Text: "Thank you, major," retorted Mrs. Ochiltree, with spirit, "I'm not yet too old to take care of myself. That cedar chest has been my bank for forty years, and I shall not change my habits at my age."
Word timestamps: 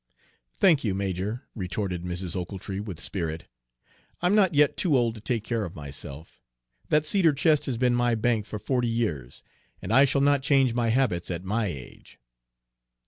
"Thank 0.57 0.83
you, 0.83 0.95
major," 0.95 1.43
retorted 1.53 2.01
Mrs. 2.01 2.35
Ochiltree, 2.35 2.79
with 2.79 2.99
spirit, 2.99 3.47
"I'm 4.19 4.33
not 4.33 4.55
yet 4.55 4.75
too 4.75 4.97
old 4.97 5.13
to 5.13 5.21
take 5.21 5.43
care 5.43 5.63
of 5.63 5.75
myself. 5.75 6.41
That 6.89 7.05
cedar 7.05 7.33
chest 7.33 7.67
has 7.67 7.77
been 7.77 7.93
my 7.93 8.15
bank 8.15 8.47
for 8.47 8.57
forty 8.57 8.89
years, 8.89 9.43
and 9.79 9.93
I 9.93 10.05
shall 10.05 10.21
not 10.21 10.41
change 10.41 10.73
my 10.73 10.87
habits 10.87 11.29
at 11.29 11.43
my 11.43 11.67
age." 11.67 12.17